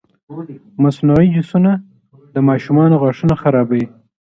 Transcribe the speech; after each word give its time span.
مصنوعي 0.83 1.27
جوسونه 1.35 1.71
د 2.33 2.35
ماشومانو 2.49 2.95
غاښونه 3.01 3.35
خرابوي. 3.41 3.85